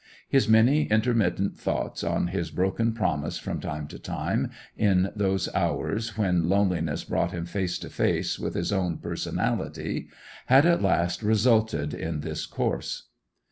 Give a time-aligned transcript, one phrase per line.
[0.27, 6.17] His many intermittent thoughts on his broken promise from time to time, in those hours
[6.17, 10.07] when loneliness brought him face to face with his own personality,
[10.47, 13.09] had at last resulted in this course.